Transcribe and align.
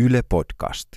Yle 0.00 0.22
Podcast. 0.28 0.88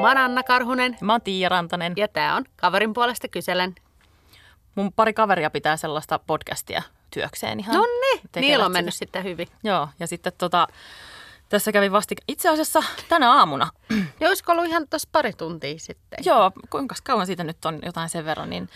Mä 0.00 0.08
oon 0.08 0.16
Anna 0.16 0.42
Karhunen 0.42 0.96
Mä 1.00 1.12
oon 1.12 1.20
Tiia 1.20 1.48
Rantanen. 1.48 1.92
ja 1.96 2.08
tää 2.08 2.36
on 2.36 2.44
Kaverin 2.56 2.92
puolesta 2.92 3.28
kyselen. 3.28 3.74
Mun 4.74 4.92
pari 4.92 5.12
kaveria 5.12 5.50
pitää 5.50 5.76
sellaista 5.76 6.18
podcastia 6.18 6.82
työkseen 7.10 7.60
ihan. 7.60 7.74
No 7.74 7.82
niin, 7.82 8.20
niillä 8.34 8.66
on 8.66 8.72
mennyt 8.72 8.94
sitten 8.94 9.24
hyvin. 9.24 9.48
Joo, 9.64 9.88
ja 10.00 10.06
sitten 10.06 10.32
tota, 10.38 10.68
tässä 11.48 11.72
kävi 11.72 11.92
vasti 11.92 12.14
itse 12.28 12.48
asiassa 12.48 12.82
tänä 13.08 13.32
aamuna. 13.32 13.68
Ja 14.20 14.28
olisiko 14.28 14.52
ollut 14.52 14.66
ihan 14.66 14.88
tuossa 14.88 15.08
pari 15.12 15.32
tuntia 15.32 15.78
sitten? 15.78 16.18
Joo, 16.24 16.52
kuinka 16.70 16.94
kauan 17.04 17.26
siitä 17.26 17.44
nyt 17.44 17.64
on 17.64 17.78
jotain 17.84 18.08
sen 18.08 18.24
verran, 18.24 18.50
niin 18.50 18.68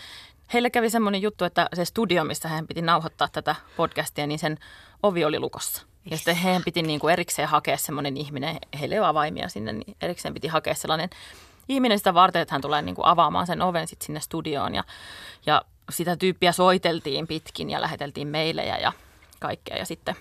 heille 0.53 0.69
kävi 0.69 0.89
semmoinen 0.89 1.21
juttu, 1.21 1.45
että 1.45 1.69
se 1.73 1.85
studio, 1.85 2.23
missä 2.23 2.49
hän 2.49 2.67
piti 2.67 2.81
nauhoittaa 2.81 3.27
tätä 3.31 3.55
podcastia, 3.77 4.27
niin 4.27 4.39
sen 4.39 4.57
ovi 5.03 5.25
oli 5.25 5.39
lukossa. 5.39 5.81
Ja 6.11 6.17
sitten 6.17 6.35
heidän 6.35 6.63
piti 6.65 6.81
niin 6.81 6.99
kuin 6.99 7.13
erikseen 7.13 7.47
hakea 7.47 7.77
semmoinen 7.77 8.17
ihminen, 8.17 8.57
heillä 8.79 8.95
ei 8.95 8.99
ole 8.99 9.07
avaimia 9.07 9.49
sinne, 9.49 9.73
niin 9.73 9.95
erikseen 10.01 10.33
piti 10.33 10.47
hakea 10.47 10.75
sellainen 10.75 11.09
ihminen 11.69 11.97
sitä 11.97 12.13
varten, 12.13 12.41
että 12.41 12.55
hän 12.55 12.61
tulee 12.61 12.81
niin 12.81 12.95
kuin 12.95 13.05
avaamaan 13.05 13.47
sen 13.47 13.61
oven 13.61 13.87
sitten 13.87 14.05
sinne 14.05 14.19
studioon. 14.19 14.75
Ja, 14.75 14.83
ja 15.45 15.61
sitä 15.89 16.17
tyyppiä 16.17 16.51
soiteltiin 16.51 17.27
pitkin 17.27 17.69
ja 17.69 17.81
läheteltiin 17.81 18.27
meilejä 18.27 18.77
ja 18.77 18.91
kaikkea. 19.39 19.77
Ja 19.77 19.85
sitten 19.85 20.15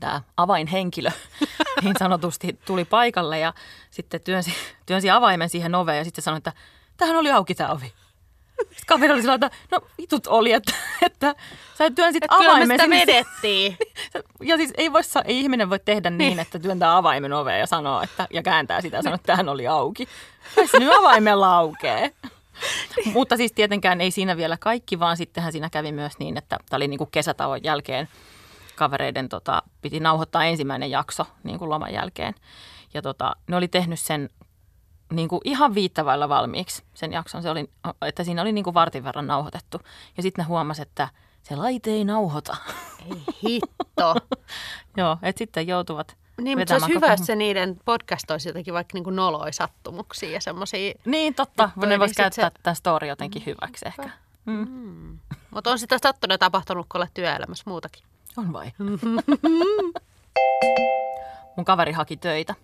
tämä 0.00 0.22
avainhenkilö 0.36 1.10
niin 1.82 1.94
sanotusti 1.98 2.58
tuli 2.66 2.84
paikalle 2.84 3.38
ja 3.38 3.54
sitten 3.90 4.20
työnsi, 4.20 4.54
työnsi 4.86 5.10
avaimen 5.10 5.48
siihen 5.48 5.74
oveen 5.74 5.98
ja 5.98 6.04
sitten 6.04 6.24
sanoi, 6.24 6.38
että 6.38 6.52
tähän 6.96 7.16
oli 7.16 7.30
auki 7.30 7.54
tämä 7.54 7.70
ovi. 7.70 7.92
Sitten 8.58 8.86
kaveri 8.86 9.12
oli 9.12 9.20
sillä 9.20 9.34
että 9.34 9.50
no 9.70 9.80
vitut 9.98 10.26
oli, 10.26 10.52
että, 10.52 10.72
että 11.02 11.34
sä 11.78 11.90
työnsit 11.90 12.24
Et 12.24 12.30
kyllä 12.30 12.42
me 12.42 12.52
avaimen 12.52 12.80
sitä 12.80 12.90
vedettiin. 12.90 13.76
Ja 14.42 14.56
siis 14.56 14.72
ei, 14.76 14.92
voi, 14.92 15.02
ei 15.24 15.40
ihminen 15.40 15.70
voi 15.70 15.78
tehdä 15.78 16.10
niin, 16.10 16.38
että 16.38 16.58
työntää 16.58 16.96
avaimen 16.96 17.32
oveen 17.32 17.60
ja 17.60 17.66
sanoo, 17.66 18.02
että, 18.02 18.26
ja 18.30 18.42
kääntää 18.42 18.80
sitä 18.80 18.96
ja 18.96 19.02
sanoo, 19.02 19.14
että 19.14 19.26
tähän 19.26 19.48
oli 19.48 19.66
auki. 19.66 20.08
Kai 20.54 20.68
se 20.68 20.78
nyt 20.78 20.92
avaimella 20.98 21.56
aukee. 21.56 22.12
Mutta 23.12 23.36
siis 23.36 23.52
tietenkään 23.52 24.00
ei 24.00 24.10
siinä 24.10 24.36
vielä 24.36 24.56
kaikki, 24.60 24.98
vaan 24.98 25.16
sittenhän 25.16 25.52
siinä 25.52 25.70
kävi 25.70 25.92
myös 25.92 26.12
niin, 26.18 26.36
että 26.36 26.58
tämä 26.68 26.76
oli 26.76 26.88
niin 26.88 26.98
kuin 26.98 27.10
kesätauon 27.10 27.64
jälkeen 27.64 28.08
kavereiden 28.78 29.28
tota, 29.28 29.62
piti 29.82 30.00
nauhoittaa 30.00 30.44
ensimmäinen 30.44 30.90
jakso 30.90 31.26
niin 31.44 31.58
kuin 31.58 31.70
loman 31.70 31.92
jälkeen. 31.92 32.34
Ja 32.94 33.02
tota, 33.02 33.36
ne 33.46 33.56
oli 33.56 33.68
tehnyt 33.68 34.00
sen 34.00 34.30
niin 35.12 35.28
kuin 35.28 35.40
ihan 35.44 35.74
viittavailla 35.74 36.28
valmiiksi 36.28 36.82
sen 36.94 37.12
jakson. 37.12 37.42
Se 37.42 37.50
oli, 37.50 37.70
että 38.02 38.24
siinä 38.24 38.42
oli 38.42 38.52
niin 38.52 38.64
kuin 38.64 38.74
vartin 38.74 39.04
verran 39.04 39.26
nauhoitettu. 39.26 39.80
Ja 40.16 40.22
sitten 40.22 40.42
ne 40.42 40.46
huomasi, 40.46 40.82
että 40.82 41.08
se 41.42 41.56
laite 41.56 41.90
ei 41.90 42.04
nauhoita. 42.04 42.56
Ei 43.10 43.22
hitto. 43.44 44.14
Joo, 44.96 45.18
että 45.22 45.38
sitten 45.38 45.66
joutuvat 45.66 46.16
Niin, 46.40 46.58
mutta 46.58 46.78
se 46.78 46.84
olisi 46.84 46.94
hyvä, 46.94 47.10
jos 47.10 47.20
se 47.20 47.36
niiden 47.36 47.76
podcast 47.84 48.30
olisi 48.30 48.48
jotenkin 48.48 48.74
vaikka 48.74 48.98
niin 48.98 49.16
noloi 49.16 49.52
sattumuksia 49.52 50.30
ja 50.30 50.40
semmoisia. 50.40 50.94
Niin, 51.04 51.34
totta. 51.34 51.62
juttuja, 51.62 51.88
ne 51.88 51.98
voisi 51.98 52.12
niin 52.12 52.16
käyttää 52.16 52.50
se- 52.50 52.62
tämän 52.62 52.76
story 52.76 53.06
jotenkin 53.06 53.42
hyväksi 53.46 53.88
ehkä. 53.88 54.10
Mm. 54.44 55.18
Mutta 55.50 55.70
on 55.70 55.78
sitä 55.78 55.98
sattunut 56.02 56.40
tapahtunut, 56.40 56.86
kun 56.88 57.00
olet 57.00 57.14
työelämässä 57.14 57.64
muutakin. 57.66 58.02
On 58.36 58.52
vai? 58.52 58.72
Mun 61.56 61.64
kaveri 61.64 61.92
haki 61.92 62.16
töitä. 62.16 62.54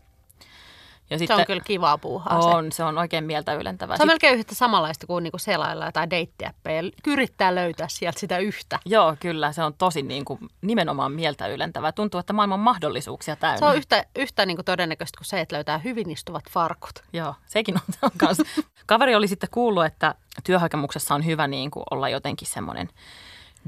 Ja 1.11 1.19
Se 1.19 1.35
on 1.35 1.47
kyllä 1.47 1.63
kivaa 1.65 1.99
puuhaa 1.99 2.43
se. 2.43 2.49
on, 2.49 2.73
se 2.73 2.85
on 2.85 2.99
oikein 2.99 3.25
mieltä 3.25 3.55
ylentävää. 3.55 3.97
Se 3.97 4.03
on 4.03 4.07
melkein 4.07 4.39
yhtä 4.39 4.55
samanlaista 4.55 5.07
kuin 5.07 5.25
niinku 5.25 5.39
selailla 5.39 5.93
tai 5.93 6.11
deittiäppejä. 6.11 6.83
Yrittää 7.07 7.55
löytää 7.55 7.89
sieltä 7.89 8.21
sitä 8.21 8.39
yhtä. 8.39 8.79
Joo, 8.85 9.17
kyllä. 9.21 9.53
Se 9.53 9.63
on 9.63 9.75
tosi 9.75 10.03
niin 10.03 10.25
kuin, 10.25 10.41
nimenomaan 10.63 11.13
mieltä 11.13 11.47
ylentävää. 11.47 11.93
Tuntuu, 11.93 12.21
että 12.21 12.33
maailman 12.33 12.61
mahdollisuuksia 12.61 13.37
täynnä. 13.37 13.59
Se 13.59 13.65
on 13.65 13.77
yhtä, 13.77 14.05
yhtä 14.17 14.47
niinku 14.47 14.63
todennäköistä 14.63 15.19
kuin 15.19 15.27
se, 15.27 15.41
että 15.41 15.57
löytää 15.57 15.79
hyvin 15.79 16.11
istuvat 16.11 16.45
farkut. 16.51 17.03
Joo, 17.13 17.35
sekin 17.47 17.75
on, 17.75 17.83
se 17.91 17.99
on 18.03 18.11
kans. 18.17 18.39
Kaveri 18.87 19.15
oli 19.15 19.29
sitten 19.29 19.51
kuullut, 19.53 19.85
että 19.85 20.15
työhakemuksessa 20.45 21.15
on 21.15 21.27
hyvä 21.27 21.47
niin 21.47 21.71
kuin 21.71 21.85
olla 21.91 22.09
jotenkin 22.09 22.49
semmoinen 22.49 22.89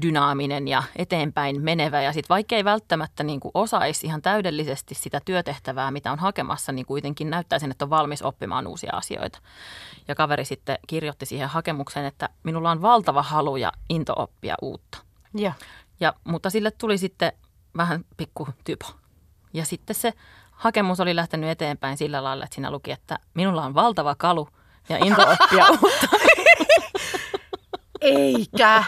dynaaminen 0.01 0.67
ja 0.67 0.83
eteenpäin 0.95 1.61
menevä. 1.61 2.01
Ja 2.01 2.13
sitten 2.13 2.29
vaikka 2.29 2.55
ei 2.55 2.63
välttämättä 2.63 3.23
niin 3.23 3.39
kuin 3.39 3.51
osaisi 3.53 4.07
ihan 4.07 4.21
täydellisesti 4.21 4.95
sitä 4.95 5.21
työtehtävää, 5.25 5.91
mitä 5.91 6.11
on 6.11 6.19
hakemassa, 6.19 6.71
niin 6.71 6.85
kuitenkin 6.85 7.29
näyttää 7.29 7.59
sen, 7.59 7.71
että 7.71 7.85
on 7.85 7.89
valmis 7.89 8.21
oppimaan 8.21 8.67
uusia 8.67 8.91
asioita. 8.93 9.39
Ja 10.07 10.15
kaveri 10.15 10.45
sitten 10.45 10.77
kirjoitti 10.87 11.25
siihen 11.25 11.49
hakemukseen, 11.49 12.05
että 12.05 12.29
minulla 12.43 12.71
on 12.71 12.81
valtava 12.81 13.23
halu 13.23 13.57
ja 13.57 13.71
into 13.89 14.13
oppia 14.17 14.55
uutta. 14.61 14.97
Ja. 15.33 15.53
Ja, 15.99 16.13
mutta 16.23 16.49
sille 16.49 16.71
tuli 16.71 16.97
sitten 16.97 17.31
vähän 17.77 18.05
pikku 18.17 18.47
typo. 18.63 18.85
Ja 19.53 19.65
sitten 19.65 19.95
se 19.95 20.13
hakemus 20.51 20.99
oli 20.99 21.15
lähtenyt 21.15 21.49
eteenpäin 21.49 21.97
sillä 21.97 22.23
lailla, 22.23 22.43
että 22.43 22.55
siinä 22.55 22.71
luki, 22.71 22.91
että 22.91 23.19
minulla 23.33 23.65
on 23.65 23.73
valtava 23.73 24.15
kalu 24.15 24.49
ja 24.89 24.97
into 24.97 25.21
oppia 25.41 25.65
uutta. 25.69 26.07
Eikä, 28.01 28.83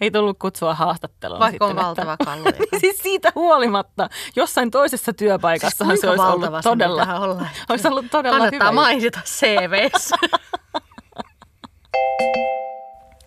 Ei 0.00 0.10
tullut 0.10 0.38
kutsua 0.38 0.74
haastatteluun 0.74 1.40
vaikka 1.40 1.64
on 1.64 1.70
sitten, 1.70 1.86
valtava 1.86 2.16
kallu. 2.24 2.48
Että, 2.48 2.78
siis 2.80 2.98
siitä 2.98 3.32
huolimatta, 3.34 4.08
jossain 4.36 4.70
toisessa 4.70 5.12
työpaikassahan 5.12 5.98
se 5.98 6.08
olisi 6.10 6.22
ollut 6.22 6.50
todella, 6.62 7.20
olla? 7.20 7.46
olisi 7.68 7.88
ollut 7.88 8.06
todella 8.10 8.38
Kannattaa 8.38 8.70
hyvä. 8.70 8.80
mainita 8.80 9.20
CVssä. 9.24 10.16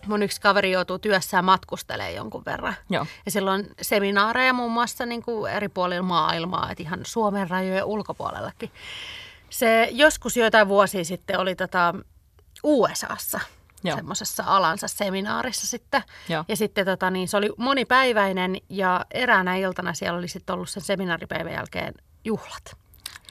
Mun 0.06 0.22
yksi 0.22 0.40
kaveri 0.40 0.70
joutuu 0.70 0.98
työssään 0.98 1.44
matkustelemaan 1.44 2.14
jonkun 2.14 2.44
verran. 2.44 2.74
Joo. 2.90 3.06
Ja 3.24 3.30
silloin 3.30 3.68
seminaareja 3.82 4.52
muun 4.52 4.72
muassa 4.72 5.06
niin 5.06 5.22
kuin 5.22 5.52
eri 5.52 5.68
puolilla 5.68 6.02
maailmaa, 6.02 6.70
että 6.70 6.82
ihan 6.82 7.00
Suomen 7.06 7.50
rajojen 7.50 7.84
ulkopuolellakin. 7.84 8.70
Se 9.50 9.88
joskus 9.92 10.36
joitain 10.36 10.68
vuosia 10.68 11.04
sitten 11.04 11.38
oli 11.38 11.54
tota 11.54 11.94
USAssa 12.62 13.40
Joo. 13.84 13.96
semmoisessa 13.96 14.42
alansa 14.46 14.88
seminaarissa 14.88 15.66
sitten. 15.66 16.02
Joo. 16.28 16.44
Ja 16.48 16.56
sitten 16.56 16.86
tota, 16.86 17.10
niin 17.10 17.28
se 17.28 17.36
oli 17.36 17.50
monipäiväinen 17.56 18.56
ja 18.68 19.06
eräänä 19.10 19.56
iltana 19.56 19.94
siellä 19.94 20.18
oli 20.18 20.28
sitten 20.28 20.54
ollut 20.54 20.68
sen 20.70 20.82
seminaaripäivän 20.82 21.52
jälkeen 21.52 21.94
juhlat. 22.24 22.76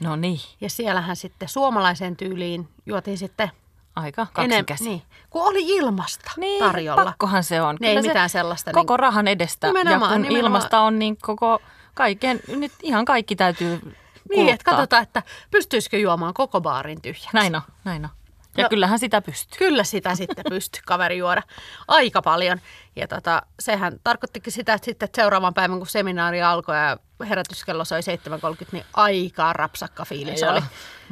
No 0.02 0.16
niin, 0.16 0.40
Ja 0.60 0.70
siellähän 0.70 1.16
sitten 1.16 1.48
suomalaiseen 1.48 2.16
tyyliin 2.16 2.68
juotiin 2.86 3.18
sitten 3.18 3.50
aika 3.96 4.22
enem- 4.22 4.32
kaksikäsi. 4.32 4.84
niin, 4.84 5.02
kun 5.30 5.42
oli 5.42 5.68
ilmasta 5.68 6.30
Niin, 6.36 6.64
tarjolla. 6.64 7.04
pakkohan 7.04 7.44
se 7.44 7.62
on. 7.62 7.76
Ne 7.80 7.86
ei 7.88 7.92
Kyllä 7.94 8.02
se 8.02 8.08
mitään 8.08 8.30
sellaista. 8.30 8.72
Koko 8.72 8.96
rahan 8.96 9.28
edestä. 9.28 9.66
Nimenomaan, 9.66 10.10
ja 10.10 10.14
kun 10.14 10.22
nimenomaan. 10.22 10.44
ilmasta 10.46 10.80
on, 10.80 10.98
niin 10.98 11.16
koko 11.22 11.60
kaiken, 11.94 12.40
nyt 12.48 12.72
ihan 12.82 13.04
kaikki 13.04 13.36
täytyy 13.36 13.68
niin, 13.68 13.96
niin 14.28 14.48
että 14.48 14.64
kuluttaa. 14.64 14.74
katsotaan, 14.74 15.02
että 15.02 15.22
pystyisikö 15.50 15.98
juomaan 15.98 16.34
koko 16.34 16.60
baarin 16.60 17.02
tyhjäksi. 17.02 17.28
Näin 17.34 17.56
on, 17.56 17.62
näin 17.84 18.04
on. 18.04 18.10
Ja 18.56 18.62
No. 18.62 18.68
kyllähän 18.68 18.98
sitä 18.98 19.22
pystyy. 19.22 19.58
Kyllä 19.58 19.84
sitä 19.84 20.14
sitten 20.14 20.44
pystyi 20.48 20.82
kaveri 20.86 21.18
juoda 21.18 21.42
aika 21.88 22.22
paljon. 22.22 22.60
Ja 22.96 23.08
tota, 23.08 23.42
sehän 23.60 24.00
tarkoittikin 24.04 24.52
sitä, 24.52 24.74
että 24.74 24.84
sitten 24.84 25.08
seuraavan 25.14 25.54
päivän, 25.54 25.78
kun 25.78 25.86
seminaari 25.86 26.42
alkoi 26.42 26.76
ja 26.76 26.96
herätyskello 27.28 27.84
soi 27.84 28.00
7.30, 28.00 28.66
niin 28.72 28.84
aika 28.94 29.52
rapsakka 29.52 30.04
fiilis 30.04 30.40
Joo. 30.40 30.52
oli. 30.52 30.60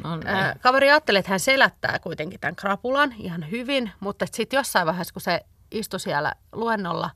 No 0.03 0.15
niin. 0.15 0.27
Ää, 0.27 0.55
Kaveri 0.61 0.89
ajatteli, 0.89 1.17
että 1.17 1.31
hän 1.31 1.39
selättää 1.39 1.99
kuitenkin 1.99 2.39
tämän 2.39 2.55
krapulan 2.55 3.13
ihan 3.17 3.51
hyvin, 3.51 3.91
mutta 3.99 4.25
sitten 4.31 4.57
jossain 4.57 4.87
vaiheessa, 4.87 5.13
kun 5.13 5.21
se 5.21 5.41
istui 5.71 5.99
siellä 5.99 6.33
luennolla, 6.51 7.09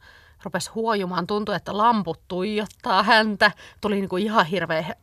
rupesi 0.43 0.69
huojumaan, 0.69 1.27
tuntui, 1.27 1.55
että 1.55 1.77
lamput 1.77 2.21
tuijottaa 2.27 3.03
häntä. 3.03 3.51
Tuli 3.81 3.95
niinku 3.95 4.17
ihan 4.17 4.45
hirveä 4.45 4.95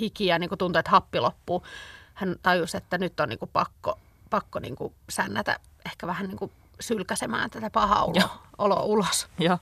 hiki 0.00 0.26
ja 0.26 0.38
niinku 0.38 0.56
tuntui, 0.56 0.80
että 0.80 0.90
happi 0.90 1.20
loppuu. 1.20 1.66
Hän 2.14 2.36
tajusi, 2.42 2.76
että 2.76 2.98
nyt 2.98 3.20
on 3.20 3.28
niinku 3.28 3.46
pakko, 3.52 3.97
pakko 4.30 4.58
niinku 4.58 4.94
sännätä 5.10 5.60
ehkä 5.86 6.06
vähän 6.06 6.28
niinku 6.28 6.52
sylkäsemään 6.80 7.50
tätä 7.50 7.70
pahaa 7.70 8.06
Joo. 8.14 8.28
oloa 8.58 8.82
ulos. 8.82 9.28
Joo. 9.38 9.58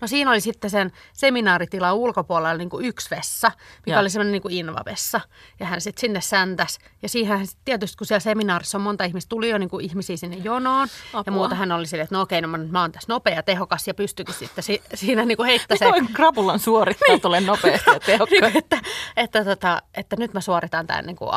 No 0.00 0.06
siinä 0.06 0.30
oli 0.30 0.40
sitten 0.40 0.70
sen 0.70 0.92
seminaaritilan 1.12 1.94
ulkopuolella 1.94 2.58
niin 2.58 2.70
kuin 2.70 2.84
yksi 2.86 3.10
vessa, 3.10 3.52
mikä 3.76 3.90
Joo. 3.90 4.00
oli 4.00 4.10
semmoinen 4.10 4.32
niin 4.32 4.42
kuin 4.42 4.54
invavessa. 4.54 5.20
Ja 5.60 5.66
hän 5.66 5.80
sitten 5.80 6.00
sinne 6.00 6.20
säntäs. 6.20 6.78
Ja 7.02 7.08
siihen 7.08 7.46
tietysti, 7.64 7.96
kun 7.96 8.06
siellä 8.06 8.20
seminaarissa 8.20 8.78
on 8.78 8.82
monta 8.82 9.04
ihmistä, 9.04 9.28
tuli 9.28 9.48
jo 9.48 9.58
niin 9.58 9.68
kuin 9.68 9.84
ihmisiä 9.84 10.16
sinne 10.16 10.36
jonoon. 10.36 10.88
Apua. 11.12 11.22
Ja 11.26 11.32
muuta 11.32 11.54
hän 11.54 11.72
oli 11.72 11.86
silleen, 11.86 12.04
että 12.04 12.14
no 12.14 12.20
okei, 12.22 12.40
no 12.40 12.48
mä, 12.48 12.58
mä 12.58 12.80
oon 12.80 12.92
tässä 12.92 13.12
nopea 13.12 13.34
ja 13.34 13.42
tehokas 13.42 13.88
ja 13.88 13.94
pystyikin 13.94 14.34
sitten 14.34 14.64
si- 14.64 14.82
siinä 14.94 15.24
niin 15.24 15.36
kuin 15.36 15.46
heittää 15.46 15.76
se. 15.76 15.84
Voin 15.84 16.12
krapulan 16.12 16.58
suorittaa 16.58 17.18
tuolle 17.18 17.40
nopeasti 17.40 17.90
ja 17.90 18.00
tehokkaasti. 18.00 18.40
Niin, 18.40 18.56
että, 18.56 18.80
että, 19.16 19.44
tota, 19.44 19.82
että 19.94 20.16
nyt 20.16 20.34
mä 20.34 20.40
suoritan 20.40 20.86
tämän 20.86 21.06
niin 21.06 21.16
kuin 21.16 21.30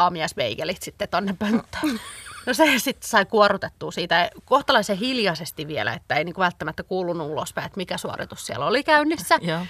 sitten 0.80 1.10
tonne 1.10 1.36
pönttöön. 1.40 2.00
No 2.46 2.54
se 2.54 2.74
sitten 2.78 3.10
sai 3.10 3.26
kuorutettua 3.26 3.92
siitä 3.92 4.30
kohtalaisen 4.46 4.98
hiljaisesti 4.98 5.68
vielä, 5.68 5.94
että 5.94 6.16
ei 6.16 6.24
niin 6.24 6.36
kuin 6.36 6.44
välttämättä 6.44 6.84
kuulunut 6.84 7.30
ulospäin, 7.30 7.66
että 7.66 7.78
mikä 7.78 7.98
suoritus 7.98 8.46
siellä 8.46 8.66
oli 8.66 8.84
käynnissä. 8.84 9.40
Joo. 9.42 9.66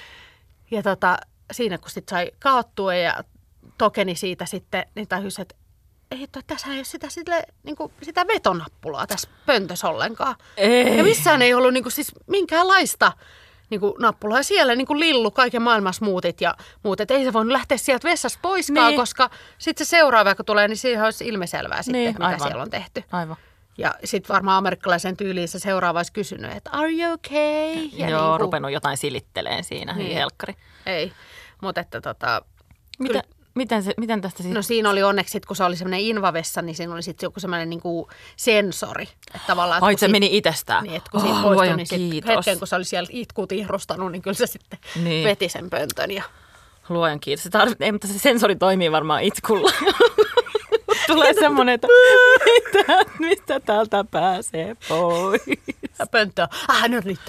Ja 0.71 0.83
tota, 0.83 1.17
siinä 1.51 1.77
kun 1.77 1.89
sitten 1.89 2.15
sai 2.15 2.31
kaottua 2.39 2.95
ja 2.95 3.23
tokeni 3.77 4.15
siitä 4.15 4.45
sitten, 4.45 4.85
niin 4.95 5.07
tajusi, 5.07 5.41
että 5.41 5.55
ei 6.11 6.23
että 6.23 6.41
tässä 6.47 6.67
ei 6.67 6.77
ole 6.77 6.83
sitä, 6.83 7.09
sille, 7.09 7.43
niin 7.63 7.75
kuin, 7.75 7.93
sitä 8.01 8.27
vetonappulaa 8.27 9.07
tässä 9.07 9.29
pöntössä 9.45 9.89
ollenkaan. 9.89 10.35
Ei. 10.57 10.97
Ja 10.97 11.03
missään 11.03 11.41
ei 11.41 11.53
ollut 11.53 11.73
niin 11.73 11.83
kuin, 11.83 11.93
siis 11.93 12.11
minkäänlaista 12.27 13.11
niin 13.73 13.79
kuin, 13.79 13.93
nappulaa. 13.99 14.39
Ja 14.39 14.43
siellä 14.43 14.75
niin 14.75 14.87
kuin, 14.87 14.99
lillu 14.99 15.31
kaiken 15.31 15.61
maailman 15.61 15.93
smoothit 15.93 16.41
ja 16.41 16.55
muut. 16.83 16.99
Et 16.99 17.11
ei 17.11 17.23
se 17.23 17.33
voinut 17.33 17.51
lähteä 17.51 17.77
sieltä 17.77 18.09
vessasta 18.09 18.39
poiskaan, 18.41 18.87
Niin. 18.87 18.99
koska 18.99 19.29
sitten 19.57 19.85
se 19.85 19.89
seuraava, 19.89 20.35
kun 20.35 20.45
tulee, 20.45 20.67
niin 20.67 20.77
siihen 20.77 21.03
olisi 21.03 21.27
ilmiselvää 21.27 21.81
sitten, 21.81 21.99
Niin, 21.99 22.09
että 22.09 22.19
mitä 22.19 22.27
aivan. 22.27 22.47
siellä 22.47 22.61
on 22.63 22.69
tehty. 22.69 23.03
Aivan. 23.11 23.37
Ja 23.77 23.93
sitten 24.03 24.33
varmaan 24.33 24.57
amerikkalaisen 24.57 25.17
tyyliin 25.17 25.47
se 25.47 25.59
seuraava 25.59 25.99
olisi 25.99 26.13
kysynyt, 26.13 26.51
että 26.51 26.69
are 26.71 26.91
you 26.91 27.13
okay? 27.13 27.83
Ja 27.93 28.09
Joo, 28.09 28.19
niin 28.21 28.29
kuin, 28.29 28.39
rupenut 28.39 28.71
jotain 28.71 28.97
silitteleen 28.97 29.63
siinä, 29.63 29.93
niin. 29.93 30.05
Niin. 30.05 30.17
helkkari. 30.17 30.55
Ei, 30.85 31.11
mutta 31.61 31.81
että 31.81 32.01
tota, 32.01 32.41
Mitä, 32.99 33.11
Kyllä. 33.13 33.23
Miten, 33.55 33.83
se, 33.83 33.93
miten 33.97 34.21
tästä 34.21 34.43
siis... 34.43 34.55
No 34.55 34.61
siinä 34.61 34.89
oli 34.89 35.03
onneksi, 35.03 35.31
sit, 35.31 35.45
kun 35.45 35.55
se 35.55 35.63
oli 35.63 35.75
semmoinen 35.75 35.99
invavessa, 35.99 36.61
niin 36.61 36.75
siinä 36.75 36.93
oli 36.93 37.03
sitten 37.03 37.27
joku 37.27 37.39
semmoinen 37.39 37.69
niinku 37.69 38.09
sensori. 38.35 39.03
Että 39.03 39.47
tavallaan, 39.47 39.77
että 39.77 39.85
Ai, 39.85 39.93
se 39.97 40.05
sit- 40.05 40.11
meni 40.11 40.37
itsestään. 40.37 40.83
Niin, 40.83 40.95
että 40.95 41.11
kun 41.11 41.21
siitä 41.21 41.35
Oh, 41.35 41.43
poistui, 41.43 41.77
niin 41.77 41.87
sit 41.87 42.25
hetken, 42.27 42.59
kun 42.59 42.67
se 42.67 42.75
oli 42.75 42.85
siellä 42.85 43.09
itkut 43.11 43.51
ihrustanut, 43.51 44.11
niin 44.11 44.21
kyllä 44.21 44.35
se 44.37 44.47
sitten 44.47 44.79
Niin. 45.03 45.27
veti 45.27 45.49
sen 45.49 45.69
pöntön. 45.69 46.11
Ja... 46.11 46.23
Luojan 46.89 47.19
kiitos. 47.19 47.43
Se 47.43 47.49
tarvit, 47.49 47.81
ei, 47.81 47.91
mutta 47.91 48.07
se 48.07 48.19
sensori 48.19 48.55
toimii 48.55 48.91
varmaan 48.91 49.23
itkulla. 49.23 49.71
Tulee 51.07 51.33
semmoinen, 51.33 51.75
että 51.75 51.87
mitä, 52.45 52.97
mistä 53.19 53.59
täältä 53.59 54.03
pääsee 54.11 54.75
pois. 54.89 55.41
Ja 55.99 56.05
pönttö 56.11 56.47
ah, 56.67 56.89
no 56.89 57.01
nyt. 57.03 57.19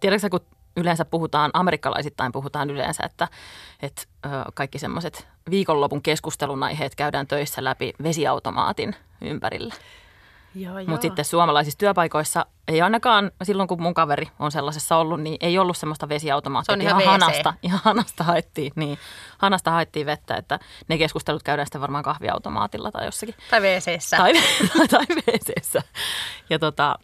Tiedätkö 0.00 0.28
kun 0.30 0.40
yleensä 0.76 1.04
puhutaan, 1.04 1.50
amerikkalaisittain 1.54 2.32
puhutaan 2.32 2.70
yleensä, 2.70 3.02
että, 3.06 3.28
että 3.82 4.02
kaikki 4.54 4.78
semmoiset 4.78 5.28
viikonlopun 5.50 6.02
keskustelun 6.02 6.62
aiheet 6.62 6.94
käydään 6.94 7.26
töissä 7.26 7.64
läpi 7.64 7.92
vesiautomaatin 8.02 8.96
ympärillä. 9.20 9.74
Mutta 10.86 11.02
sitten 11.02 11.24
suomalaisissa 11.24 11.78
työpaikoissa 11.78 12.46
ei 12.68 12.82
ainakaan 12.82 13.30
silloin, 13.42 13.68
kun 13.68 13.82
mun 13.82 13.94
kaveri 13.94 14.28
on 14.38 14.52
sellaisessa 14.52 14.96
ollut, 14.96 15.20
niin 15.20 15.36
ei 15.40 15.58
ollut 15.58 15.76
semmoista 15.76 16.08
vesiautomaattia. 16.08 16.72
Se 16.72 16.76
on 16.76 16.82
ihan 16.82 16.96
WC. 16.96 17.06
hanasta, 17.06 17.54
ihan 17.62 17.80
hanasta 17.84 18.24
haettiin, 18.24 18.72
niin, 18.76 18.98
hanasta 19.38 19.70
haettiin 19.70 20.06
vettä, 20.06 20.36
että 20.36 20.58
ne 20.88 20.98
keskustelut 20.98 21.42
käydään 21.42 21.66
sitten 21.66 21.80
varmaan 21.80 22.04
kahviautomaatilla 22.04 22.92
tai 22.92 23.04
jossakin. 23.04 23.34
Tai 23.50 23.60
WCssä. 23.60 24.16
Tai, 24.16 24.32
tai 24.90 25.06
wc 25.10 25.82
Ja 26.50 26.58
tota, 26.58 26.98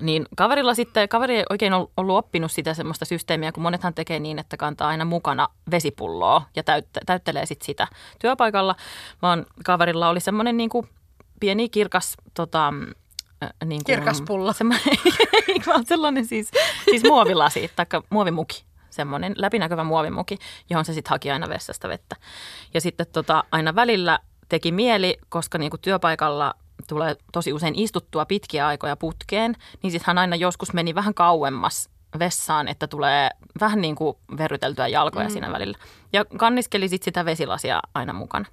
niin 0.00 0.26
kaverilla 0.36 0.74
sitten, 0.74 1.08
kaveri 1.08 1.36
ei 1.36 1.44
oikein 1.50 1.72
ol- 1.72 1.86
ollut 1.96 2.16
oppinut 2.16 2.52
sitä 2.52 2.74
semmoista 2.74 3.04
systeemiä, 3.04 3.52
kun 3.52 3.62
monethan 3.62 3.94
tekee 3.94 4.18
niin, 4.18 4.38
että 4.38 4.56
kantaa 4.56 4.88
aina 4.88 5.04
mukana 5.04 5.48
vesipulloa 5.70 6.42
ja 6.56 6.62
täytte, 6.62 7.00
täyttelee 7.06 7.46
sitten 7.46 7.66
sitä 7.66 7.88
työpaikalla, 8.18 8.76
vaan 9.22 9.46
kaverilla 9.64 10.08
oli 10.08 10.20
semmoinen 10.20 10.56
niin 10.56 10.70
kuin 10.70 10.88
pieni 11.40 11.68
kirkas 11.68 12.16
tota, 12.34 12.72
äh, 13.42 13.50
niin 13.64 13.84
kuin, 13.84 13.96
Kirkas 13.96 14.22
pullo. 14.22 14.52
Semmoinen, 14.52 14.96
sellainen 15.88 16.26
siis, 16.26 16.50
siis 16.90 17.02
muovilasi 17.04 17.70
tai 17.76 17.86
muovimuki 18.10 18.68
semmoinen 18.90 19.34
läpinäkyvä 19.36 19.84
muovimuki, 19.84 20.38
johon 20.70 20.84
se 20.84 20.92
sitten 20.92 21.10
haki 21.10 21.30
aina 21.30 21.48
vessasta 21.48 21.88
vettä. 21.88 22.16
Ja 22.74 22.80
sitten 22.80 23.06
tota, 23.12 23.44
aina 23.52 23.74
välillä 23.74 24.18
teki 24.48 24.72
mieli, 24.72 25.18
koska 25.28 25.58
niinku 25.58 25.78
työpaikalla 25.78 26.54
tulee 26.88 27.16
tosi 27.32 27.52
usein 27.52 27.74
istuttua 27.74 28.24
pitkiä 28.26 28.66
aikoja 28.66 28.96
putkeen, 28.96 29.56
niin 29.82 29.90
sitten 29.90 30.06
hän 30.06 30.18
aina 30.18 30.36
joskus 30.36 30.72
meni 30.72 30.94
vähän 30.94 31.14
kauemmas 31.14 31.90
vessaan, 32.18 32.68
että 32.68 32.86
tulee 32.86 33.30
vähän 33.60 33.80
niin 33.80 33.96
kuin 33.96 34.16
verryteltyä 34.38 34.88
jalkoja 34.88 35.26
mm. 35.26 35.32
siinä 35.32 35.52
välillä. 35.52 35.78
Ja 36.12 36.24
kanniskeli 36.24 36.88
sitten 36.88 37.04
sitä 37.04 37.24
vesilasia 37.24 37.80
aina 37.94 38.12
mukana. 38.12 38.46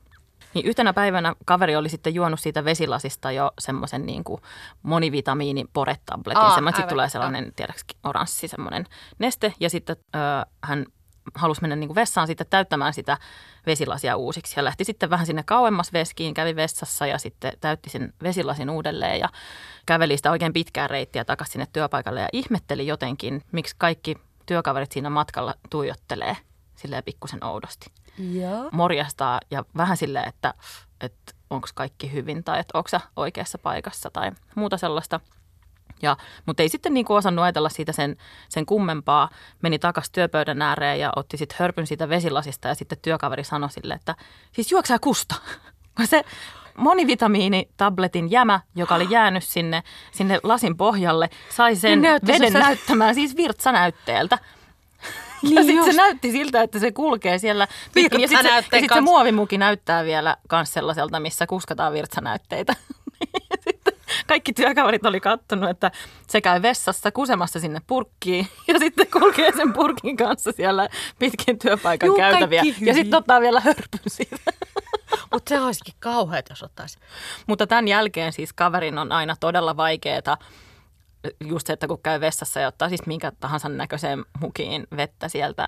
Niin 0.54 0.66
yhtenä 0.66 0.94
päivänä 0.94 1.36
kaveri 1.46 1.76
oli 1.76 1.90
sitten 1.90 2.16
juonut 2.16 2.40
siitä 2.40 2.66
vesilasista 2.66 3.32
jo 3.32 3.52
semmoisen 3.60 4.06
niin 4.06 4.24
kuin 4.24 4.42
monivitamiini 4.84 5.66
poretabletin. 5.74 6.44
Aa, 6.44 6.56
Semmoinen, 6.56 6.76
sitten 6.76 6.94
tulee 6.94 7.10
sellainen, 7.10 7.54
tiedätkö, 7.56 7.94
oranssi 8.04 8.48
semmoinen 8.48 8.86
neste. 9.20 9.54
Ja 9.60 9.70
sitten 9.70 9.96
ö, 10.16 10.20
hän 10.64 10.86
halusi 11.36 11.62
mennä 11.62 11.76
niin 11.76 11.88
kuin 11.88 11.96
vessaan 11.96 12.28
sitten 12.28 12.48
täyttämään 12.50 12.94
sitä 12.94 13.18
vesilasia 13.66 14.16
uusiksi. 14.18 14.60
Ja 14.60 14.64
lähti 14.64 14.84
sitten 14.84 15.10
vähän 15.10 15.26
sinne 15.26 15.44
kauemmas 15.44 15.94
veskiin, 15.94 16.34
kävi 16.34 16.56
vessassa 16.56 17.08
ja 17.08 17.18
sitten 17.18 17.54
täytti 17.62 17.90
sen 17.90 18.14
vesilasin 18.24 18.70
uudelleen 18.70 19.20
ja 19.20 19.30
käveli 19.86 20.18
sitä 20.18 20.32
oikein 20.32 20.54
pitkää 20.54 20.88
reittiä 20.88 21.26
takaisin 21.26 21.52
sinne 21.52 21.68
työpaikalle 21.74 22.22
ja 22.22 22.30
ihmetteli 22.34 22.88
jotenkin, 22.88 23.42
miksi 23.52 23.76
kaikki 23.78 24.16
työkaverit 24.46 24.92
siinä 24.92 25.10
matkalla 25.10 25.56
tuijottelee 25.70 26.38
silleen 26.76 27.04
pikkusen 27.04 27.44
oudosti 27.44 27.86
Joo. 28.18 28.70
morjastaa 28.72 29.40
ja 29.52 29.66
vähän 29.78 29.98
silleen, 29.98 30.28
että, 30.28 30.54
että 31.02 31.34
onko 31.50 31.68
kaikki 31.76 32.14
hyvin 32.14 32.44
tai 32.44 32.60
että 32.60 32.78
onko 32.78 32.88
sä 32.88 33.02
oikeassa 33.16 33.58
paikassa 33.58 34.10
tai 34.10 34.32
muuta 34.56 34.78
sellaista. 34.78 35.20
Ja, 36.02 36.18
mutta 36.46 36.64
ei 36.64 36.70
sitten 36.70 36.94
niin 36.94 37.06
kuin 37.06 37.18
osannut 37.18 37.44
ajatella 37.44 37.70
siitä 37.70 37.92
sen, 37.92 38.16
sen 38.50 38.66
kummempaa. 38.66 39.30
Meni 39.62 39.80
takaisin 39.80 40.14
työpöydän 40.14 40.62
ääreen 40.62 41.00
ja 41.00 41.12
otti 41.16 41.38
sitten 41.38 41.56
hörpyn 41.60 41.88
siitä 41.88 42.10
vesilasista 42.10 42.68
ja 42.68 42.76
sitten 42.76 42.98
työkaveri 43.02 43.44
sanoi 43.44 43.70
sille, 43.70 43.94
että 43.94 44.16
siis 44.52 44.72
juoksää 44.72 45.00
kusta. 45.00 45.36
Se 46.06 46.24
monivitamiinitabletin 46.78 48.32
jämä, 48.32 48.60
joka 48.76 48.96
oli 48.96 49.08
jäänyt 49.10 49.44
sinne, 49.44 49.84
sinne 50.12 50.40
lasin 50.44 50.78
pohjalle, 50.78 51.30
sai 51.50 51.76
sen 51.76 52.02
Niin 52.02 52.20
veden 52.28 52.52
se- 52.52 52.60
näyttämään 52.60 53.16
siis 53.16 53.36
virtsanäytteeltä. 53.36 54.38
Ja 55.44 55.50
Niin 55.50 55.66
sitten 55.66 55.86
se 55.86 55.98
näytti 55.98 56.32
siltä, 56.32 56.62
että 56.62 56.80
se 56.80 56.92
kulkee 56.92 57.38
siellä 57.38 57.68
pitkin. 57.94 58.22
Ja 58.22 58.28
sitten 58.28 58.46
se, 58.46 58.76
ja 58.76 58.80
sit 58.82 58.94
se 58.94 59.02
muovimuki 59.02 59.58
näyttää 59.58 60.04
vielä 60.04 60.38
myös 60.52 60.74
sellaiselta, 60.74 61.20
missä 61.20 61.48
kuskataan 61.48 61.94
virtsanäytteitä. 61.94 62.76
Kaikki 64.28 64.54
työkaverit 64.54 65.06
oli 65.06 65.20
kattonut, 65.20 65.70
että 65.70 65.92
se 66.28 66.42
käy 66.42 66.62
vessassa 66.62 67.12
kusemassa 67.12 67.60
sinne 67.60 67.82
purkkiin 67.88 68.48
ja 68.68 68.80
sitten 68.80 69.08
kulkee 69.12 69.52
sen 69.56 69.74
purkin 69.74 70.18
kanssa 70.18 70.52
siellä 70.52 70.90
pitkin 71.20 71.60
työpaikan 71.60 72.08
Juu, 72.08 72.18
käytäviä. 72.18 72.64
Ja 72.82 72.94
sitten 72.94 73.18
ottaa 73.18 73.42
vielä 73.42 73.62
hörpyn 73.62 74.00
siitä. 74.08 74.36
Mutta 75.32 75.50
se 75.50 75.62
olisikin 75.62 75.94
kauheat, 76.00 76.50
jos 76.50 76.64
ottaisi. 76.64 77.00
Mutta 77.48 77.68
tämän 77.68 77.88
jälkeen 77.88 78.34
siis 78.34 78.54
kaverin 78.54 78.98
on 78.98 79.12
aina 79.12 79.36
todella 79.40 79.78
vaikeaa 79.78 80.38
just 81.46 81.68
se, 81.68 81.74
että 81.74 81.88
kun 81.88 82.02
käy 82.04 82.20
vessassa 82.20 82.60
ja 82.60 82.68
ottaa 82.68 82.90
siis 82.90 83.06
minkä 83.06 83.32
tahansa 83.40 83.70
näköiseen 83.70 84.26
mukiin 84.40 84.88
vettä 84.98 85.30
sieltä, 85.30 85.68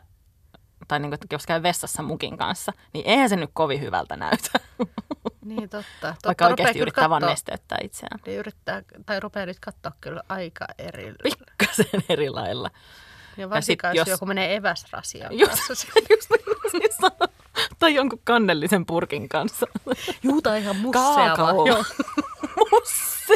tai 0.87 0.99
niin 0.99 1.09
kuin, 1.09 1.19
jos 1.31 1.45
käy 1.45 1.63
vessassa 1.63 2.03
mukin 2.03 2.37
kanssa, 2.37 2.73
niin 2.93 3.07
eihän 3.07 3.29
se 3.29 3.35
nyt 3.35 3.49
kovin 3.53 3.81
hyvältä 3.81 4.15
näytä, 4.15 4.59
Niin 5.47 5.69
totta. 5.69 5.85
totta 6.01 6.27
vaikka 6.27 6.47
oikeasti 6.47 6.79
yrittää 6.79 7.09
vaan 7.09 7.21
nesteyttää 7.21 7.77
itseään. 7.83 8.19
niin 8.25 8.39
Yrittää, 8.39 8.83
tai 9.05 9.19
rupeaa 9.19 9.45
nyt 9.45 9.59
katsoa 9.59 9.91
kyllä 10.01 10.21
aika 10.29 10.65
eri. 10.77 11.13
Pikkasen 11.23 12.03
eri 12.09 12.29
lailla. 12.29 12.71
Ja 13.37 13.49
varsinkaan, 13.49 13.95
jos 13.95 14.07
joku 14.07 14.25
menee 14.25 14.55
eväsrasian 14.55 15.39
Just, 15.39 15.51
kanssa. 15.67 15.87
just 16.09 16.29
niin 16.29 16.71
siis 16.71 16.95
sanon. 16.97 17.29
tai 17.79 17.95
jonkun 17.95 18.21
kannellisen 18.23 18.85
purkin 18.85 19.29
kanssa. 19.29 19.65
Juuta 20.23 20.55
ihan 20.55 20.75
musseaa. 20.75 21.15
Kaakao. 21.35 21.65
Joo. 21.67 21.83
Mussi. 22.71 23.33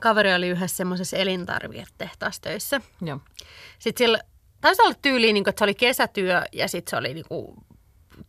Kaveri 0.00 0.34
oli 0.34 0.48
yhdessä 0.48 0.76
semmoisessa 0.76 1.16
elintarviketehtaassa 1.16 2.42
töissä. 2.42 2.80
Joo. 3.02 3.20
Sitten 3.78 4.04
sillä 4.06 4.18
taisi 4.68 4.82
olla 4.82 4.94
tyyliin, 5.02 5.34
niin 5.34 5.44
kuin, 5.44 5.50
että 5.50 5.58
se 5.60 5.64
oli 5.64 5.74
kesätyö 5.74 6.42
ja 6.52 6.68
sitten 6.68 6.90
se 6.90 6.96
oli 6.96 7.14
niin 7.14 7.26
kuin, 7.28 7.56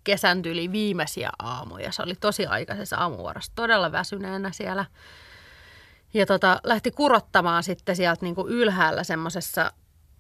kesän 0.04 0.42
tyyli 0.42 0.72
viimeisiä 0.72 1.30
aamuja. 1.40 1.92
Se 1.92 2.02
oli 2.02 2.16
tosi 2.16 2.46
aikaisessa 2.46 2.98
aamuvuorossa, 2.98 3.52
todella 3.56 3.92
väsyneenä 3.92 4.52
siellä. 4.52 4.86
Ja 6.14 6.26
tota, 6.26 6.60
lähti 6.64 6.92
kurottamaan 6.92 7.64
sitten 7.64 7.96
sieltä 7.96 8.26
niin 8.26 8.36
kuin 8.36 8.48
ylhäällä 8.48 9.04
semmoisessa 9.04 9.72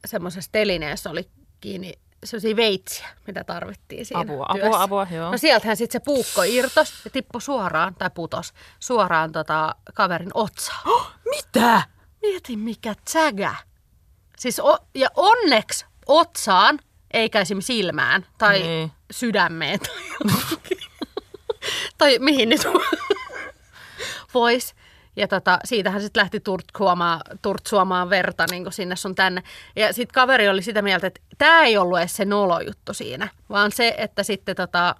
semmoisessa 0.06 0.52
telineessä 0.52 1.10
oli 1.10 1.30
kiinni 1.60 1.94
sellaisia 2.24 2.56
veitsiä, 2.56 3.08
mitä 3.28 3.44
tarvittiin 3.44 4.06
siinä 4.06 4.22
Apua, 4.22 4.48
työssä. 4.54 4.68
apua, 4.68 4.84
apua, 4.84 5.08
joo. 5.18 5.32
No 5.32 5.38
sieltähän 5.38 5.78
sitten 5.78 6.02
se 6.02 6.06
puukko 6.06 6.44
irtos 6.44 6.94
ja 7.06 7.12
tippui 7.12 7.42
suoraan, 7.42 7.96
tai 7.96 8.10
putos, 8.16 8.54
suoraan 8.80 9.32
tota, 9.32 9.76
kaverin 9.94 10.32
otsaan. 10.34 11.06
Mitä? 11.36 11.82
Mieti 12.22 12.58
mikä 12.58 12.96
tsägä. 13.06 13.56
Siis 14.38 14.60
o- 14.60 14.88
ja 14.96 15.10
onneksi 15.16 15.86
otsaan, 16.08 16.80
eikä 17.14 17.40
esim. 17.40 17.62
silmään 17.62 18.26
tai 18.38 18.60
Niin. 18.60 18.92
sydämeen 19.12 19.80
tai, 19.80 20.58
tai 21.98 22.20
mihin 22.20 22.50
nyt 22.50 22.62
vois. 24.34 24.76
Ja 25.16 25.28
tota, 25.28 25.60
siitähän 25.66 26.02
sitten 26.02 26.22
lähti 26.22 26.40
turtsuamaan, 26.40 27.22
turtsuamaan 27.42 28.10
verta 28.10 28.46
niin 28.52 28.74
sinne 28.74 28.96
sun 28.96 29.16
tänne. 29.16 29.44
Ja 29.76 29.94
sitten 29.94 30.14
kaveri 30.14 30.50
oli 30.50 30.62
sitä 30.62 30.82
mieltä, 30.82 31.08
että 31.08 31.20
tämä 31.38 31.64
ei 31.64 31.78
ollut 31.78 32.00
edes 32.00 32.16
se 32.16 32.26
nolojuttu 32.26 32.94
siinä, 32.94 33.28
vaan 33.50 33.72
se, 33.72 33.96
että 33.98 34.24
sitten 34.24 34.56
tota, 34.56 34.96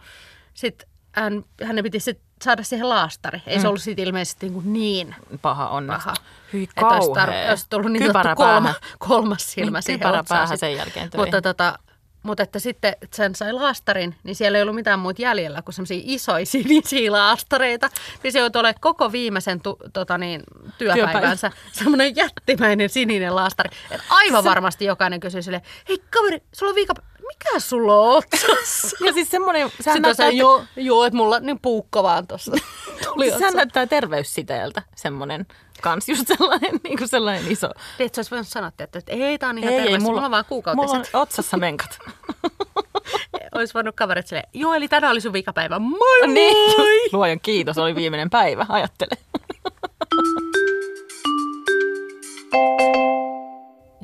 sit 0.54 0.84
hän, 1.12 1.44
hänen 1.64 1.84
piti 1.84 2.00
sit 2.00 2.20
saada 2.42 2.64
siihen 2.64 2.90
laastari. 2.90 3.42
Ei 3.48 3.60
se 3.60 3.68
ollut 3.68 3.82
siitä 3.82 4.02
ilmeisesti 4.02 4.46
niin, 4.46 4.54
kuin 4.54 4.74
niin 4.74 5.16
Paha 5.42 5.70
onneksi. 5.70 6.04
paha. 6.06 6.16
Hyi 6.54 6.64
Että 6.64 6.86
olisi, 6.88 7.10
tar- 7.10 7.14
kauhea. 7.26 7.50
olisi 7.50 7.66
tullut 7.70 7.92
niin 7.92 8.04
kolma, 8.36 8.74
kolmas 9.00 9.52
silmä 9.52 9.78
Niin, 9.78 9.84
siihen 9.84 10.08
otsaan 10.20 10.58
sen 10.58 10.76
jälkeen 10.76 11.10
töihin. 11.10 11.26
Mutta, 11.28 11.42
tota, 11.42 11.80
mutta 12.24 12.44
että 12.44 12.60
sitten 12.60 12.96
sen 13.14 13.36
sai 13.36 13.54
laastarin, 13.54 14.16
niin 14.24 14.36
siellä 14.36 14.58
ei 14.58 14.62
ollut 14.62 14.76
mitään 14.76 15.00
muuta 15.00 15.22
jäljellä 15.22 15.62
kuin 15.62 15.74
semmoisia 15.74 16.02
isoja 16.04 16.46
sinisiä 16.46 17.12
laastareita. 17.20 17.90
Niin 18.24 18.32
se 18.32 18.40
joutui 18.40 18.60
olemaan 18.60 18.82
koko 18.82 19.12
viimeisen 19.12 19.62
tu, 19.62 19.78
tota 19.94 20.18
niin, 20.18 20.44
työpäivänsä 20.78 21.52
semmoinen 21.72 22.16
jättimäinen 22.16 22.90
sininen 22.90 23.36
laastari. 23.36 23.70
Et 23.92 24.02
aivan 24.10 24.44
varmasti 24.44 24.86
jokainen 24.86 25.20
kysyy 25.20 25.42
silleen, 25.42 25.64
hei 25.90 26.02
kaveri, 26.10 26.44
sulla 26.54 26.70
on 26.70 26.76
viika... 26.76 26.94
Mikä 27.28 27.60
sulla 27.60 27.96
on 28.02 28.18
otsassa? 28.18 29.06
Ja 29.06 29.14
siis 29.14 29.30
semmoinen, 29.30 29.70
Sitten 29.70 30.02
näyttää, 30.02 30.30
se, 30.30 30.36
joo, 30.36 30.64
joo, 30.76 31.06
että 31.06 31.18
mulla 31.18 31.40
niin 31.40 31.60
puukko 31.60 32.04
vaan 32.04 32.28
tuossa 32.28 32.52
tuli 33.04 33.26
sehän 33.26 33.36
otsaan. 33.38 33.54
näyttää 33.54 33.88
terveyssiteeltä 33.88 34.82
semmoinen 34.96 35.46
kans 35.82 36.10
just 36.10 36.28
sellainen, 36.28 36.80
niin 36.84 36.98
kuin 36.98 37.08
sellainen 37.08 37.52
iso. 37.52 37.70
Tiedätkö, 37.98 38.20
olisi 38.20 38.32
voinut 38.32 38.48
sanoa, 38.48 38.68
että, 38.68 38.84
että 38.84 39.12
ei, 39.12 39.38
tämä 39.38 39.50
on 39.50 39.58
ihan 39.58 39.74
terveys, 39.74 40.02
mulla, 40.02 40.14
mulla 40.14 40.26
on 40.26 40.32
vaan 40.32 40.46
kuukautiset. 40.50 40.88
Mulla 40.88 41.06
on 41.14 41.22
otsassa 41.22 41.58
menkat. 41.58 42.00
Olisi 43.56 43.74
voinut 43.74 43.96
kaverit 43.96 44.28
silleen, 44.28 44.50
joo, 44.54 44.74
eli 44.74 44.88
tänään 44.88 45.12
oli 45.12 45.22
sun 45.22 45.34
vikapäivä. 45.34 45.80
Moi 45.80 46.00
moi! 46.20 46.28
niin, 46.28 47.10
luojan 47.12 47.40
kiitos, 47.40 47.78
oli 47.78 47.96
viimeinen 47.96 48.30
päivä, 48.30 48.66
ajattele. 48.70 49.18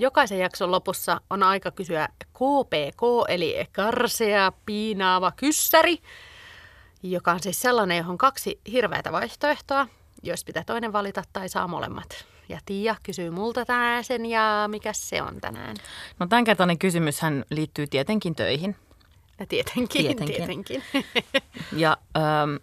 Jokaisen 0.04 0.40
jakson 0.40 0.72
lopussa 0.72 1.22
on 1.30 1.44
aika 1.44 1.72
kysyä 1.72 2.08
KPK, 2.34 3.02
eli 3.28 3.68
karsea, 3.72 4.52
piinaava 4.66 5.32
kyssäri, 5.32 5.98
joka 7.04 7.32
on 7.32 7.40
siis 7.40 7.62
sellainen, 7.62 7.98
johon 7.98 8.18
kaksi 8.18 8.60
hirveätä 8.72 9.12
vaihtoehtoa, 9.12 9.88
jos 10.24 10.46
pitää 10.46 10.64
toinen 10.64 10.94
valita 10.94 11.24
tai 11.34 11.50
saa 11.50 11.68
molemmat. 11.68 12.26
Ja 12.50 12.60
Tiia 12.66 12.96
kysyy 13.04 13.30
multa 13.30 13.66
tänään 13.66 14.04
sen 14.04 14.26
ja 14.26 14.66
mikä 14.68 14.94
se 14.94 15.22
on 15.22 15.42
tänään? 15.42 15.76
No 16.20 16.28
tämänkertainen 16.28 16.78
kysymyshän 16.78 17.46
liittyy 17.50 17.88
tietenkin 17.88 18.36
töihin. 18.36 18.76
Ja 19.40 19.46
tietenkin, 19.46 20.02
Tietenkin. 20.06 20.36
tietenkin. 20.36 20.84
Ja 21.76 21.98
ähm, 22.18 22.56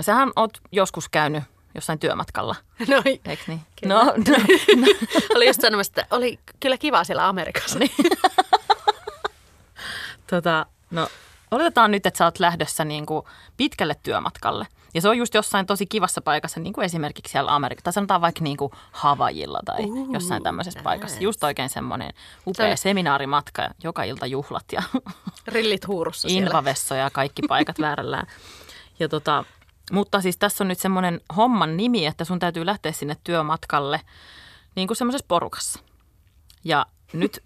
sähän 0.00 0.32
oot 0.36 0.58
joskus 0.72 1.08
käynyt 1.08 1.42
jossain 1.74 1.98
työmatkalla, 1.98 2.54
no, 2.88 3.02
eikö 3.04 3.42
niin? 3.46 3.60
Kyllä. 3.80 3.94
No, 3.94 4.04
no, 4.04 4.36
no. 4.76 4.86
oli 5.36 5.46
just 5.46 5.60
sanomassa, 5.60 5.92
että 5.96 6.16
oli 6.16 6.38
kyllä 6.60 6.78
kiva 6.78 7.04
siellä 7.04 7.28
Amerikassa. 7.28 7.78
Niin. 7.78 7.90
Tota, 10.26 10.66
no, 10.90 11.08
oletetaan 11.50 11.90
nyt, 11.90 12.06
että 12.06 12.18
sä 12.18 12.24
oot 12.24 12.40
lähdössä 12.40 12.84
niin 12.84 13.06
kuin 13.06 13.26
pitkälle 13.56 13.96
työmatkalle. 14.02 14.66
Ja 14.94 15.00
se 15.00 15.08
on 15.08 15.18
just 15.18 15.34
jossain 15.34 15.66
tosi 15.66 15.86
kivassa 15.86 16.20
paikassa, 16.20 16.60
niin 16.60 16.72
kuin 16.72 16.84
esimerkiksi 16.84 17.32
siellä 17.32 17.54
Amerikassa. 17.54 17.84
Tai 17.84 17.92
sanotaan 17.92 18.20
vaikka 18.20 18.40
niin 18.40 18.56
kuin 18.56 18.72
Havajilla 18.92 19.60
tai 19.64 19.84
Uh, 19.84 20.12
jossain 20.12 20.42
tämmöisessä 20.42 20.78
nice. 20.78 20.84
paikassa. 20.84 21.20
Just 21.20 21.44
oikein 21.44 21.68
semmoinen 21.68 22.12
upea 22.46 22.76
Se 22.76 22.80
seminaarimatka, 22.80 23.68
joka 23.84 24.02
ilta 24.04 24.26
juhlat 24.26 24.64
ja 24.72 24.82
Rillit 25.48 25.86
huurussa 25.86 26.28
siellä. 26.28 26.46
invavessoja 26.46 27.02
ja 27.02 27.10
kaikki 27.10 27.42
paikat 27.48 27.80
väärällään. 27.80 28.26
Ja 28.98 29.08
tota, 29.08 29.44
mutta 29.92 30.20
siis 30.20 30.36
tässä 30.36 30.64
on 30.64 30.68
nyt 30.68 30.78
semmoinen 30.78 31.20
homman 31.36 31.76
nimi, 31.76 32.06
että 32.06 32.24
sun 32.24 32.38
täytyy 32.38 32.66
lähteä 32.66 32.92
sinne 32.92 33.16
työmatkalle 33.24 34.00
niin 34.74 34.88
kuin 34.88 34.96
semmoisessa 34.96 35.24
porukassa. 35.28 35.80
Ja 36.64 36.86
nyt 37.12 37.42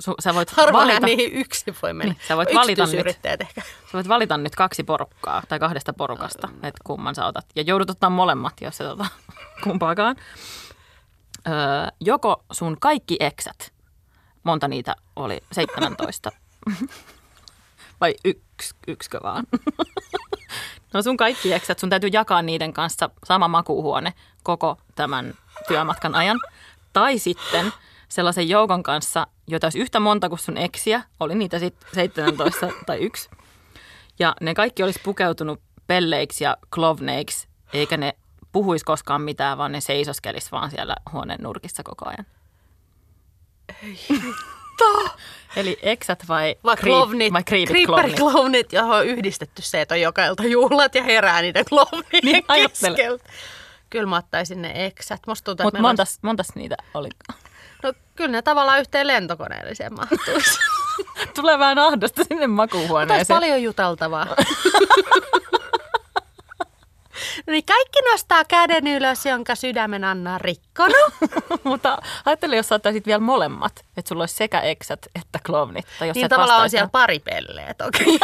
su, 0.00 0.14
sä 0.20 0.34
voit 0.34 0.50
Harvoin 0.50 0.88
valita... 0.88 1.06
niihin 1.06 1.32
yksin 1.32 1.76
voi 1.82 1.92
mennä. 1.92 2.12
Niin, 2.14 2.28
sä 2.28 2.36
voit 2.36 2.54
valita 2.54 2.86
nyt. 2.86 3.06
Ehkä. 3.40 3.60
Sä 3.60 3.92
voit 3.92 4.08
valita 4.08 4.36
nyt 4.36 4.56
kaksi 4.56 4.84
porukkaa 4.84 5.42
tai 5.48 5.58
kahdesta 5.58 5.92
porukasta, 5.92 6.48
että 6.54 6.80
kumman 6.84 7.14
sä 7.14 7.26
otat. 7.26 7.46
Ja 7.56 7.62
joudut 7.62 7.90
ottaa 7.90 8.10
molemmat, 8.10 8.54
jos 8.60 8.76
sä 8.76 8.84
tota 8.84 9.06
kumpaakaan. 9.64 10.16
Öö, 11.48 11.54
joko 12.00 12.44
sun 12.52 12.76
kaikki 12.80 13.16
eksät, 13.20 13.72
monta 14.42 14.68
niitä 14.68 14.96
oli, 15.16 15.40
17, 15.52 16.32
vai 18.00 18.14
yksi, 18.24 18.74
yksikö 18.86 19.20
vaan? 19.22 19.44
no 20.94 21.02
sun 21.02 21.16
kaikki 21.16 21.52
eksät, 21.52 21.78
sun 21.78 21.90
täytyy 21.90 22.10
jakaa 22.12 22.42
niiden 22.42 22.72
kanssa 22.72 23.10
sama 23.24 23.48
makuuhuone 23.48 24.12
koko 24.42 24.76
tämän 24.94 25.34
työmatkan 25.68 26.14
ajan. 26.14 26.40
Tai 26.92 27.18
sitten 27.18 27.72
sellaisen 28.08 28.48
joukon 28.48 28.82
kanssa, 28.82 29.26
jota 29.46 29.66
olisi 29.66 29.78
yhtä 29.78 30.00
monta 30.00 30.28
kuin 30.28 30.38
sun 30.38 30.56
eksiä, 30.56 31.02
oli 31.20 31.34
niitä 31.34 31.58
sitten 31.58 31.88
17 31.94 32.68
tai 32.86 32.98
yksi. 32.98 33.30
Ja 34.18 34.34
ne 34.40 34.54
kaikki 34.54 34.82
olisi 34.82 35.00
pukeutunut 35.04 35.60
pelleiksi 35.86 36.44
ja 36.44 36.56
klovneiksi, 36.74 37.48
eikä 37.72 37.96
ne 37.96 38.14
puhuisi 38.52 38.84
koskaan 38.84 39.22
mitään, 39.22 39.58
vaan 39.58 39.72
ne 39.72 39.80
seisoskelisi 39.80 40.50
vaan 40.52 40.70
siellä 40.70 40.96
huoneen 41.12 41.42
nurkissa 41.42 41.82
koko 41.82 42.08
ajan. 42.08 42.26
Eli 45.56 45.78
eksät 45.82 46.28
vai, 46.28 46.56
Vai 46.64 46.76
klovnit, 46.76 47.32
vai 47.32 47.42
creepit 47.44 47.86
klovnit? 47.86 48.06
creeper-klovnit, 48.16 48.72
johon 48.72 48.96
on 48.98 49.06
yhdistetty 49.06 49.62
se, 49.62 49.80
että 49.80 49.94
on 49.94 50.00
joka 50.00 50.24
ilta 50.26 50.44
juhlat 50.44 50.94
ja 50.94 51.02
herää 51.02 51.42
niiden 51.42 51.64
klovnien 51.64 52.22
Niin, 52.22 52.44
keskeltä. 52.68 53.24
Kyllä 53.90 54.06
mä 54.06 54.16
ottaisin 54.16 54.62
ne 54.62 54.86
eksät. 54.86 55.20
Musta 55.26 55.44
tuntuu, 55.44 55.62
että 55.62 55.64
Mutta 55.64 55.80
montas, 55.88 56.18
montas 56.22 56.48
niitä 56.54 56.76
oli? 56.94 57.08
olisi- 57.08 57.48
No 57.82 57.92
kyllä 58.16 58.30
ne 58.30 58.42
tavallaan 58.42 58.80
yhteen 58.80 59.06
lentokoneelliseen 59.06 59.94
mahtuisi. 59.94 60.58
Tulee 61.36 61.58
vähän 61.58 61.78
ahdosta 61.78 62.24
sinne 62.24 62.46
Mutta 62.46 62.62
olisi 62.62 62.76
makuuhuoneeseen. 62.78 63.36
paljon 63.40 63.62
juteltavaa. 63.62 64.26
no 67.46 67.52
niin, 67.52 67.64
kaikki 67.64 67.98
nostaa 68.12 68.44
käden 68.44 68.86
ylös, 68.86 69.26
jonka 69.26 69.54
sydämen 69.54 70.04
Anna 70.04 70.38
rikkonut. 70.38 71.14
Mutta 71.64 71.98
ajattele, 72.24 72.56
jos 72.56 72.68
sä 72.68 72.74
ottaisit 72.74 73.06
vielä 73.06 73.18
molemmat, 73.18 73.84
että 73.96 74.08
sulla 74.08 74.22
olisi 74.22 74.34
sekä 74.34 74.60
eksät 74.60 75.06
että 75.14 75.38
klovnit. 75.46 75.86
Tai 75.98 76.08
jos 76.08 76.14
niin 76.14 76.28
tavallaan 76.28 76.62
on 76.62 76.70
siellä 76.70 76.88
pari 76.92 77.18
pelleä 77.18 77.74
toki. 77.74 78.04